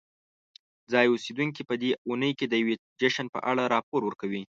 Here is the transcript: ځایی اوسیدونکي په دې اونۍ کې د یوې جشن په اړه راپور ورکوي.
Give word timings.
ځایی 0.91 1.11
اوسیدونکي 1.11 1.61
په 1.69 1.75
دې 1.81 1.91
اونۍ 2.07 2.31
کې 2.39 2.45
د 2.47 2.53
یوې 2.61 2.75
جشن 2.99 3.25
په 3.33 3.39
اړه 3.51 3.63
راپور 3.73 4.01
ورکوي. 4.05 4.39